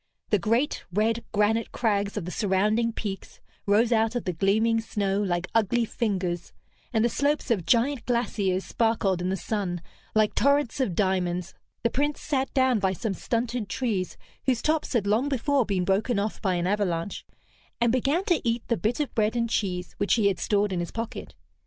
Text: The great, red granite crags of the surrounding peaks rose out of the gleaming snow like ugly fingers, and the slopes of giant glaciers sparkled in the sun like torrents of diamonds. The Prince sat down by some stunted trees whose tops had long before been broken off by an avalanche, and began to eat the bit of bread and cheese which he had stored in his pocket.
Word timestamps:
The 0.31 0.39
great, 0.39 0.83
red 0.91 1.23
granite 1.31 1.71
crags 1.71 2.17
of 2.17 2.25
the 2.25 2.31
surrounding 2.31 2.91
peaks 2.91 3.39
rose 3.67 3.91
out 3.91 4.15
of 4.15 4.23
the 4.23 4.33
gleaming 4.33 4.81
snow 4.81 5.21
like 5.21 5.45
ugly 5.53 5.85
fingers, 5.85 6.53
and 6.91 7.05
the 7.05 7.07
slopes 7.07 7.51
of 7.51 7.67
giant 7.67 8.07
glaciers 8.07 8.65
sparkled 8.65 9.21
in 9.21 9.29
the 9.29 9.37
sun 9.37 9.79
like 10.15 10.33
torrents 10.33 10.79
of 10.79 10.95
diamonds. 10.95 11.53
The 11.83 11.91
Prince 11.91 12.19
sat 12.19 12.51
down 12.55 12.79
by 12.79 12.93
some 12.93 13.13
stunted 13.13 13.69
trees 13.69 14.17
whose 14.47 14.63
tops 14.63 14.93
had 14.93 15.05
long 15.05 15.29
before 15.29 15.67
been 15.67 15.85
broken 15.85 16.17
off 16.17 16.41
by 16.41 16.55
an 16.55 16.65
avalanche, 16.65 17.23
and 17.79 17.91
began 17.91 18.25
to 18.25 18.41
eat 18.43 18.63
the 18.69 18.77
bit 18.77 18.99
of 18.99 19.13
bread 19.13 19.35
and 19.35 19.47
cheese 19.51 19.93
which 19.99 20.15
he 20.15 20.29
had 20.29 20.39
stored 20.39 20.73
in 20.73 20.79
his 20.79 20.89
pocket. 20.89 21.35